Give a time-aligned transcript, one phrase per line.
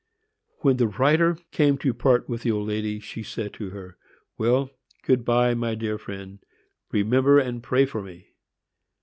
[0.63, 3.99] '"When the writer came to part with the old lady, she said to her:
[4.35, 4.71] "Well,
[5.03, 6.39] good by, my dear friend;
[6.91, 8.29] remember and pray for me."